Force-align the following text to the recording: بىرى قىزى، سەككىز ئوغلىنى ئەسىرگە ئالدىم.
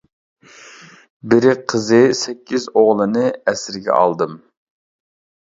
بىرى 1.33 1.53
قىزى، 1.73 1.99
سەككىز 2.21 2.65
ئوغلىنى 2.73 3.27
ئەسىرگە 3.53 3.95
ئالدىم. 4.01 4.35